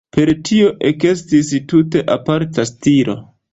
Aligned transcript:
Per 0.15 0.29
tio 0.49 0.71
ekestis 0.91 1.53
tute 1.73 2.03
aparta 2.17 2.69
stilo. 2.73 3.19